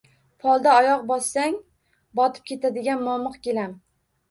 [0.45, 1.59] Polda oyoq bossang,
[2.21, 3.79] botib ketadigan momiq gilam